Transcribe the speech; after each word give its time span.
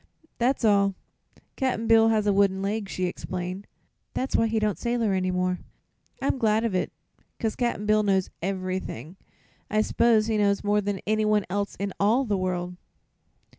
"That's 0.39 0.65
all. 0.65 0.95
Cap'n 1.55 1.85
Bill 1.85 2.07
has 2.07 2.25
one 2.25 2.33
wooden 2.35 2.61
leg," 2.63 2.89
she 2.89 3.05
explained. 3.05 3.67
"That's 4.15 4.35
why 4.35 4.47
he 4.47 4.57
don't 4.57 4.79
sailor 4.79 5.13
any 5.13 5.29
more. 5.29 5.59
I'm 6.19 6.39
glad 6.39 6.63
of 6.63 6.73
it, 6.73 6.91
'cause 7.39 7.55
Cap'n 7.55 7.85
Bill 7.85 8.01
knows 8.01 8.31
ev'rything. 8.41 9.15
I 9.69 9.81
s'pose 9.81 10.25
he 10.25 10.39
knows 10.39 10.63
more 10.63 10.81
than 10.81 11.01
anyone 11.05 11.45
else 11.51 11.75
in 11.75 11.93
all 11.99 12.25
the 12.25 12.35
world." 12.35 12.77